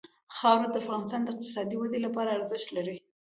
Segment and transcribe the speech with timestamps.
[0.37, 2.97] خاوره د افغانستان د اقتصادي ودې لپاره ارزښت لري.